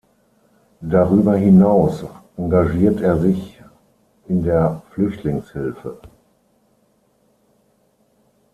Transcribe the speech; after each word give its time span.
Darüber 0.89 1.37
hinaus 1.37 2.03
engagiert 2.35 3.01
er 3.01 3.19
sich 3.19 3.61
in 4.27 4.41
der 4.43 4.81
Flüchtlingshilfe. 4.89 5.99